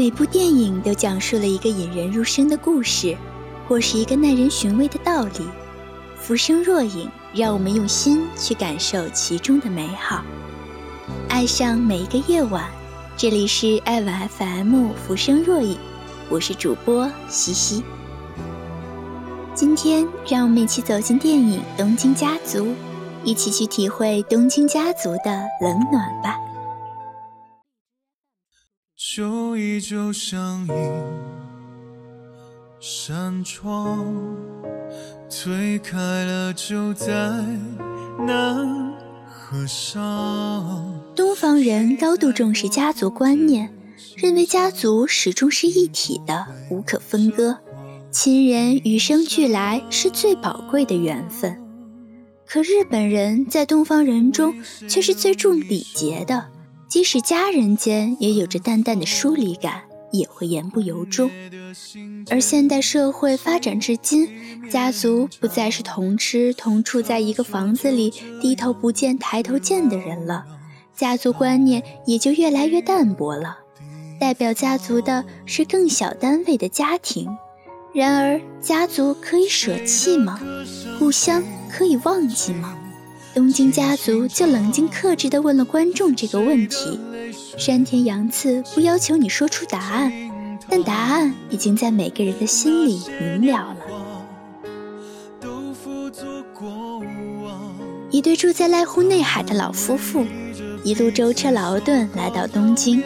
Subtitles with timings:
[0.00, 3.14] 每部电影都讲述了一个引人入胜的故事，
[3.68, 5.46] 或是一个耐人寻味的道理。
[6.16, 10.24] 浮生若影，让我们用心去感受其中的美好，
[11.28, 12.64] 爱上每一个夜晚。
[13.14, 15.76] 这里是爱晚 FM，浮生若影，
[16.30, 17.84] 我是主播西西。
[19.54, 22.64] 今天，让我们一起走进电影《东京家族》，
[23.22, 26.38] 一起去体会东京家族的冷暖吧。
[29.12, 30.70] 旧衣旧像一，
[32.78, 34.06] 扇窗
[35.28, 37.10] 推开了就再
[38.24, 38.94] 难
[39.28, 40.94] 合上。
[41.16, 43.74] 东方人高度重视家族观念，
[44.16, 47.58] 认为家族始终是一体的，无可分割。
[48.12, 51.60] 亲人与生俱来是最宝贵的缘分。
[52.46, 54.54] 可日本人在东方人中
[54.88, 56.46] 却是最重礼节的。
[56.90, 61.30] 即使家人间也有着淡淡的疏离感，也会言不由衷。
[62.28, 64.28] 而现代社会发展至今，
[64.68, 70.44] 家族不再是同吃同住在一个房子里、低头不见抬头见的人了，
[70.92, 73.58] 家族观念也就越来越淡薄了。
[74.18, 77.30] 代表家族的是更小单位的家庭。
[77.94, 80.40] 然而，家族可以舍弃吗？
[80.98, 82.76] 故乡可以忘记吗？
[83.34, 86.98] 东京家族就冷静克制地问了观众这个问题。
[87.56, 90.12] 山田洋次不要求你说出答案，
[90.68, 93.76] 但答案已经在每个人的心里明了了。
[98.10, 100.26] 一对住在濑户内海的老夫妇，
[100.82, 103.02] 一路舟车劳顿来到东京。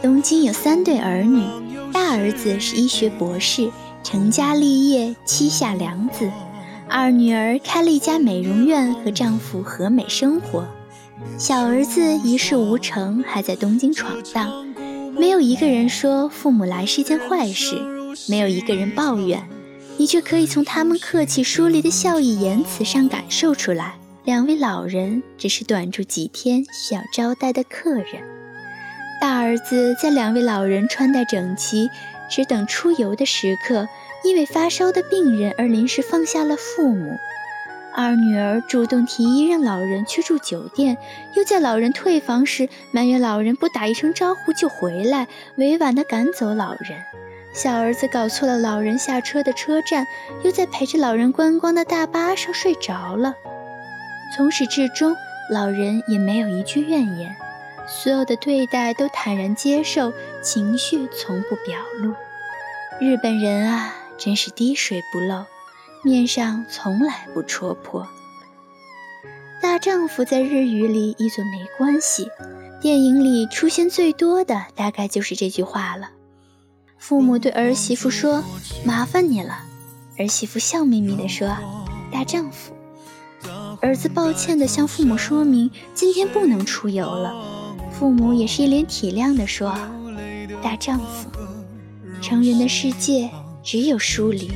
[0.00, 1.42] 东京有三对儿女，
[1.92, 3.70] 大儿子是医学博士，
[4.04, 6.30] 成家立业，膝下两子。
[6.96, 10.64] 二女儿开了一家美容院，和丈夫和美生活。
[11.36, 14.64] 小儿子一事无成，还在东京闯荡。
[15.18, 17.74] 没有一个人说父母来是一件坏事，
[18.28, 19.42] 没有一个人抱怨，
[19.96, 28.22] 你却可以从他们客气疏离的笑意言辞上感受出来，两位老人只是短住几天需要招待的客人。
[29.20, 31.90] 大儿子在两位老人穿戴整齐，
[32.30, 33.88] 只等出游的时刻。
[34.24, 37.16] 因为发烧的病人而临时放下了父母，
[37.94, 40.96] 二女儿主动提议让老人去住酒店，
[41.34, 46.98] 又在老人退房时埋怨老人不打一声招呼就回来，委婉地赶走老人。
[47.52, 50.06] 小儿子搞错了老人下车的车站，
[50.42, 53.34] 又在陪着老人观光的大巴上睡着了。
[54.34, 55.14] 从始至终，
[55.50, 57.36] 老人也没有一句怨言，
[57.86, 60.12] 所有的对待都坦然接受，
[60.42, 62.14] 情绪从不表露。
[62.98, 63.94] 日本人啊！
[64.18, 65.44] 真是滴水不漏，
[66.02, 68.06] 面上从来不戳破。
[69.62, 72.28] 大丈夫在日语里译作没关系，
[72.80, 76.10] 电影里出现最多的大概就是这句话了。
[76.98, 78.44] 父母对儿媳妇说
[78.84, 79.64] ：“麻烦你了。”
[80.18, 81.56] 儿媳妇笑眯眯地说
[82.12, 82.72] ：“大丈夫。”
[83.82, 87.34] 儿子抱歉地向父母说明今天不能出游了，
[87.90, 89.74] 父母也是一脸体谅地说
[90.62, 91.28] ：“大丈夫。”
[92.22, 93.30] 成人的世界。
[93.64, 94.50] 只有疏离，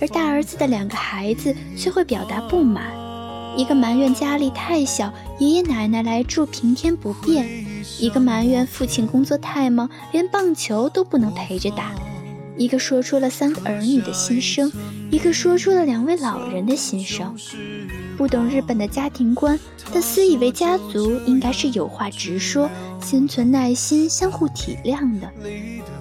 [0.00, 2.90] 而大儿子的两个孩子却会表达不满：
[3.56, 7.44] 一个埋怨家里太小，爷爷奶奶来住平添不便；
[8.00, 11.92] 一个埋怨父亲工作太忙，连棒球都不能陪着打；
[12.56, 14.72] 一个说出了三个儿女的心声，
[15.10, 17.36] 一个说出了两位老人的心声。
[18.16, 19.60] 不懂日本的家庭观，
[19.92, 22.68] 但私以为家族应该是有话直说，
[23.02, 25.30] 心存耐心，相互体谅的。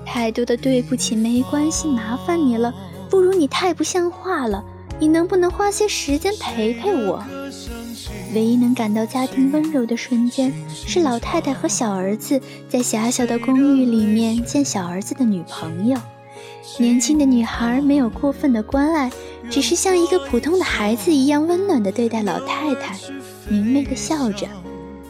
[0.07, 2.73] 太多的对不起，没关系，麻烦你了。
[3.09, 4.63] 不如你太不像话了，
[4.99, 7.23] 你能不能花些时间陪陪我？
[8.33, 15.97] 唯一能感到家庭温柔的瞬间，是老太太和小儿子在狭小的公寓里面见小儿子的女朋友。
[16.79, 19.11] 年轻的女孩没有过分的关爱，
[19.49, 22.97] 只是像一个普通的孩子一样温暖地对待老太太，
[23.49, 24.47] 明媚地笑着。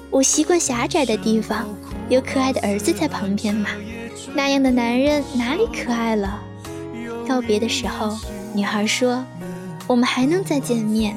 [0.09, 1.67] 我习惯狭窄的地方，
[2.09, 3.69] 有可爱的儿子在旁边嘛。
[4.33, 6.41] 那样的男人哪里可爱了？
[7.27, 8.17] 告别的时候，
[8.53, 9.25] 女孩说
[9.87, 11.15] ：“我们还能再见面。”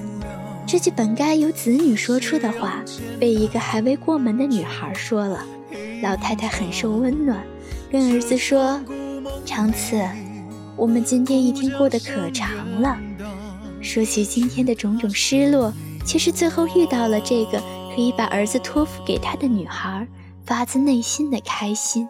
[0.67, 2.83] 这句本该由子女说出的话，
[3.19, 5.45] 被一个还未过门的女孩说了。
[6.03, 7.43] 老太太很受温暖，
[7.91, 8.81] 跟儿子说
[9.45, 10.01] ：“长次，
[10.77, 12.49] 我们今天一天过得可长
[12.81, 12.97] 了。”
[13.83, 15.73] 说起今天的种种失落，
[16.07, 17.61] 却是最后遇到了这个
[17.95, 20.07] 可以把儿子托付给他的女孩，
[20.45, 22.09] 发自内心的开心。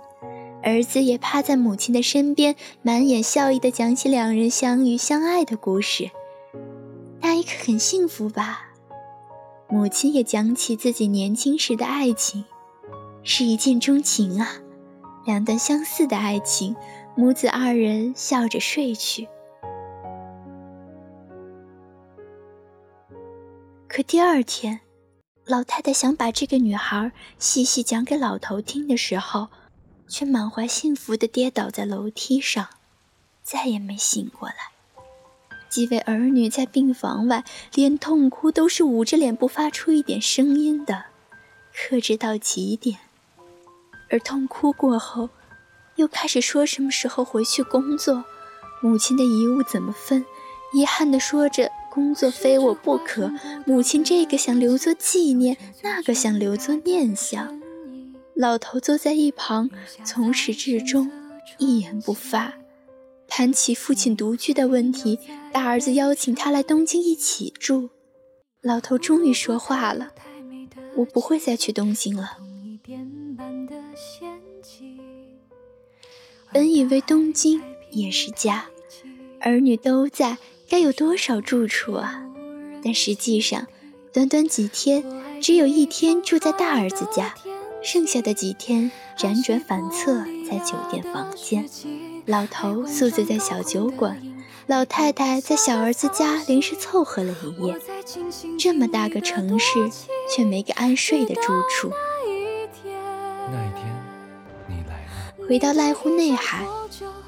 [0.62, 6.10] 儿子也趴在母亲的身边，满眼笑意地讲起两人相遇相爱的故事。
[7.20, 8.66] 那一刻很幸福吧？
[9.68, 12.44] 母亲也讲起自己年轻时的爱情，
[13.22, 14.56] 是一见钟情啊！
[15.24, 16.74] 两段相似的爱情，
[17.14, 19.28] 母子二人笑着睡去。
[23.86, 24.80] 可第二天，
[25.44, 29.48] 老太太想把这个女孩细细讲给老头听的时候，
[30.10, 32.66] 却满怀幸福地跌倒在楼梯上，
[33.42, 34.56] 再也没醒过来。
[35.70, 41.04] 几位儿女在病房外，连痛哭都是捂着脸不发出一点声音的，
[41.72, 42.98] 克制到极点。
[44.10, 45.30] 而痛哭过后，
[45.94, 48.24] 又开始说什么时候回去工作，
[48.82, 50.26] 母亲的遗物怎么分，
[50.74, 51.70] 遗憾地说着。
[51.92, 53.32] 工作非我不可，
[53.66, 57.59] 母亲这个想留作纪念，那个想留作念想。
[58.40, 59.69] 老头坐在一旁，
[60.02, 61.10] 从始至终
[61.58, 62.54] 一言不发。
[63.28, 65.19] 谈起父亲独居的问题，
[65.52, 67.90] 大儿子邀请他来东京一起住。
[68.62, 70.14] 老头终于说话了
[70.96, 72.38] ：“我不会再去东京了。”
[76.50, 77.60] 本以为东京
[77.90, 78.64] 也是家，
[79.40, 80.38] 儿女都在。
[80.66, 82.25] 该有多少住处啊！
[82.82, 83.66] 但实际上，
[84.14, 85.04] 短短几天，
[85.43, 87.34] 只有一天住在大儿子家，
[87.82, 91.69] 剩下的几天辗转反侧在酒店房间。
[92.27, 94.21] 老头宿醉在小酒馆，
[94.67, 97.77] 老太太在小儿子家临时凑合了一夜。
[98.59, 99.91] 这么大个城市，
[100.31, 101.91] 却没个安睡的住处。
[103.50, 103.87] 那一天，
[104.69, 105.49] 你来了。
[105.49, 106.65] 回到濑户内海，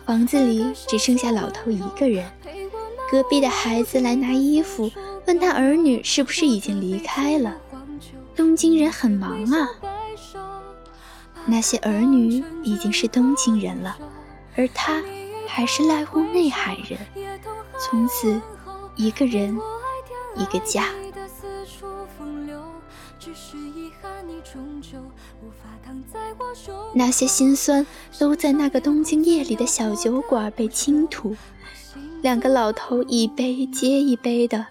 [0.05, 2.31] 房子里只剩下老头一个人。
[3.11, 4.91] 隔壁的孩子来拿衣服，
[5.27, 7.57] 问他儿女是不是已经离开了。
[8.37, 9.69] 东京人很忙啊。
[11.45, 13.97] 那些儿女已经是东京人了，
[14.57, 15.03] 而他
[15.47, 16.99] 还是濑户内海人。
[17.79, 18.41] 从此，
[18.97, 19.59] 一个人，
[20.37, 20.87] 一个家。
[26.95, 27.87] 那些心酸
[28.19, 31.37] 都在那个东京夜里的小酒馆被倾吐。
[32.23, 34.67] 两个老头一杯接一杯的，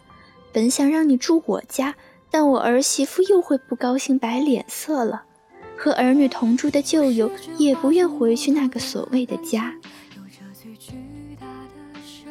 [0.53, 1.95] 本想让你住我家，
[2.29, 5.23] 但我儿媳妇又会不高兴摆脸色了。
[5.81, 9.73] 和儿女同住的旧友也不愿回去那个所谓的家。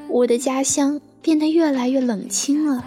[0.06, 2.84] 我的家乡变得越来越冷清了。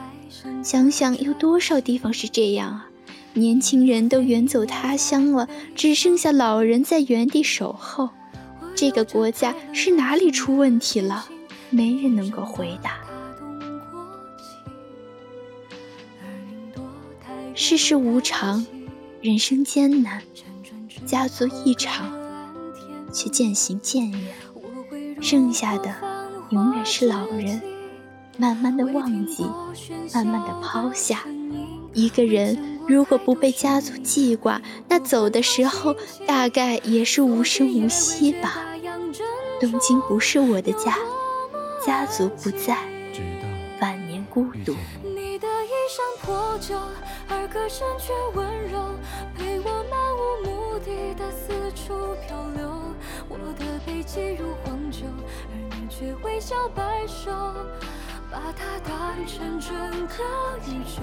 [0.63, 2.87] 想想有多少地方是这样啊？
[3.33, 8.09] 年轻人都远走他乡了，只剩下老人在原地守候。
[8.73, 11.25] 这个国家是哪里出问题了？
[11.71, 12.99] 没人能够回答。
[17.53, 18.65] 世事无常，
[19.21, 20.21] 人生艰难，
[21.13, 22.11] 家族一场，
[23.11, 24.33] 却渐行渐远。
[25.21, 25.93] 剩下的
[26.49, 27.61] 永远是老人，
[28.35, 29.45] 慢慢的忘记，
[30.11, 31.23] 慢慢的抛下。
[31.93, 35.95] 一个人如果不被家族记挂，那走的时候
[36.25, 38.65] 大概也是无声无息吧。
[39.61, 40.97] 东京不是我的家。
[41.85, 42.75] 家族不在，
[43.79, 44.73] 晚年孤独。
[45.03, 46.75] 你的衣衫破旧，
[47.29, 48.79] 而歌声却温柔，
[56.43, 57.31] 却微笑摆首，
[58.29, 59.73] 把它当成整
[60.07, 60.13] 个
[60.67, 61.01] 宇宙。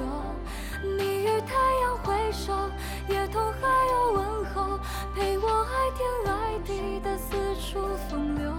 [0.82, 2.52] 你与太阳挥手，
[3.08, 4.78] 夜空还有问候，
[5.14, 7.80] 陪我爱天爱地的四处
[8.11, 8.52] 风流。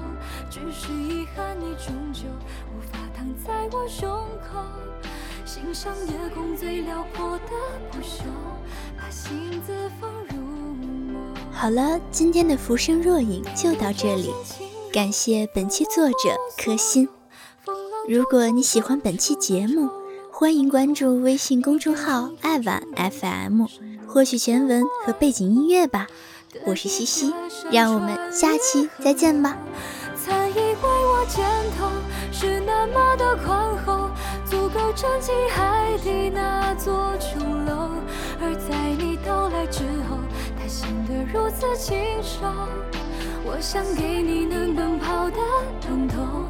[0.49, 2.23] 只是遗憾，你终究
[2.73, 4.09] 无法躺在我胸
[4.51, 4.59] 口，
[5.45, 7.51] 欣赏夜空最辽阔的
[7.91, 8.23] 不朽，
[8.97, 11.15] 把心字放入眸。
[11.51, 14.33] 好了，今天的浮生若影就到这里，
[14.93, 17.07] 感谢本期作者柯欣。
[18.09, 19.89] 如果你喜欢本期节目，
[20.33, 23.67] 欢迎关注微信公众号爱晚 FM，
[24.05, 26.07] 获取全文和背景音乐吧。
[26.65, 27.33] 我是西西，
[27.71, 29.57] 让我们下期再见吧。
[31.29, 31.45] 肩
[31.79, 31.87] 头
[32.33, 34.09] 是那么的宽厚，
[34.43, 37.91] 足够撑起海底那座琼楼。
[38.41, 40.17] 而在你到来之后，
[40.59, 42.45] 它显得如此清瘦。
[43.43, 45.37] 我想给你能奔跑的
[45.81, 46.45] 疼痛。